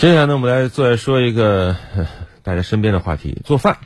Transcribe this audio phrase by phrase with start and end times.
[0.00, 1.76] 接下来呢，我们来再说一个
[2.42, 3.76] 大家身边的话题——做饭。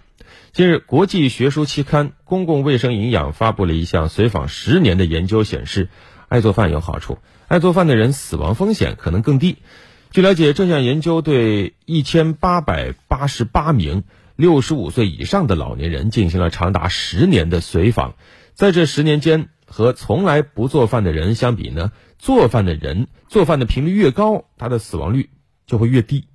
[0.52, 5.88] 近日，国际学术期刊《公共卫生营养》发布了一项随访十年的研究，显示，
[6.28, 9.56] 爱做饭有好处，爱做饭的人死亡风险可能更低。
[10.12, 14.04] 据了解，这项研究对一千八百八十八名
[14.36, 18.14] 六十五岁以上的老年人进行了长达十年的随访，
[18.52, 21.90] 在这十年间，和从来不做饭的人相比呢，
[22.20, 25.30] 做饭的人做饭的频率越高，他的死亡率
[25.66, 26.26] 就会越低。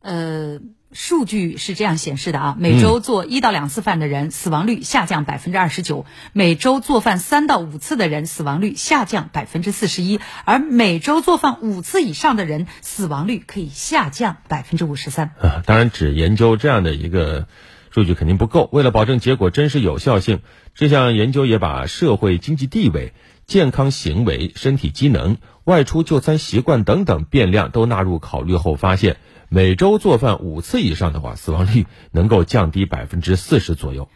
[0.00, 0.60] 呃。
[0.96, 15.32] 数据是这样显示的啊，每周做一到两次饭的人死亡率下降百分之二十九，每周做饭三到五次的人死亡率下降百分之四十一，而每周做饭五次以上的人死亡率可以下降百分之五十三。
[15.40, 17.48] 啊，当然只研究这样的一个
[17.94, 20.40] 数据肯定不够，为了保证结果真实有效性，
[20.74, 23.12] 这项研究也把社会经济地位、
[23.46, 29.18] 健康行为、身体机能、外出就餐习惯等等变量都纳入考虑后发现。
[29.48, 34.08] 每周做饭五次以上的话，死亡率能够降低百分之四十左右。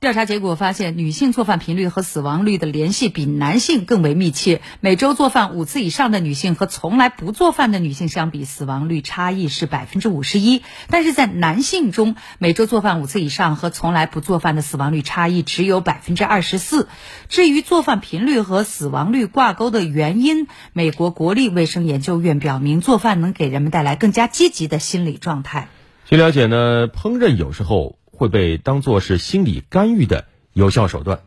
[0.00, 4.62] 调查结果发现，女性做饭频率和死亡率的联系比男性更为密切。
[4.78, 10.62] 每周做饭五次以上的女性和从来不做饭的女性相比，死亡率差异是百分之五十一。
[10.88, 16.86] 但是在男性中，每周做饭五次以上和从来不做饭的死亡率差异只有百分之二十四。
[17.28, 25.66] 至于做饭频率和死亡率挂钩的原因，美国国立卫生研究院表明，做饭能给人们带来更加积极的心理状态。
[26.04, 27.97] 据了解呢，烹饪有时候。
[28.18, 31.20] 会被当作是心理干预的有效手段，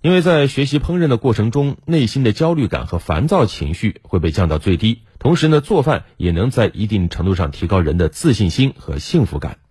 [0.00, 5.02] 因为在学习烹饪的过程中，内心的焦虑感和烦躁情绪会被降到最低。
[5.20, 9.61] 同时呢，做饭也能在一定程度上提高人的自信心和幸福感。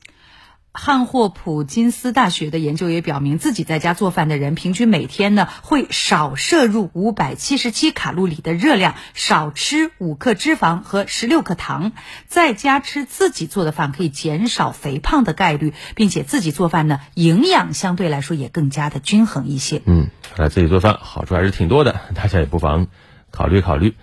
[0.74, 11.92] 汉霍普金斯大学的研究也表明，自己在家做饭的人，平均每天呢会少摄入五百七十七卡路里的热量，少吃五克脂肪和十六克糖。
[12.26, 19.82] 在家吃自己做的饭，可以减少肥胖的概率，并且自己做饭呢，营养相对来说也更加的均衡一些。
[19.86, 20.08] 嗯，
[20.38, 22.88] 来自己做饭好处还是挺多的，大家也不妨
[23.30, 23.96] 考虑考虑。